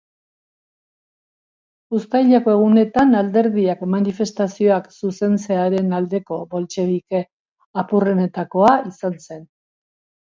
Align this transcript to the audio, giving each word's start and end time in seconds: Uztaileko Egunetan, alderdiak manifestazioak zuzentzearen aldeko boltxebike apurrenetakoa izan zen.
Uztaileko 1.97 2.53
Egunetan, 2.59 3.13
alderdiak 3.19 3.83
manifestazioak 3.95 4.89
zuzentzearen 4.97 5.95
aldeko 6.01 6.41
boltxebike 6.55 7.23
apurrenetakoa 7.85 8.77
izan 8.93 9.25
zen. 9.31 9.49